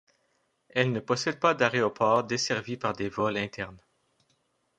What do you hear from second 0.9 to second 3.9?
ne possède pas d'aéroport desservi par des vols internes.